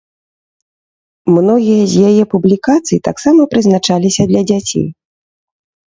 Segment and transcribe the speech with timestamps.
[1.35, 4.87] Многія з яе публікацый таксама прызначаліся для дзяцей.